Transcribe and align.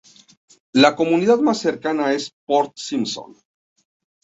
La 0.73 0.95
comunidad 0.95 1.37
más 1.41 1.59
cercana 1.59 2.11
es 2.11 2.33
Port 2.47 2.71
Simpson. 2.75 3.37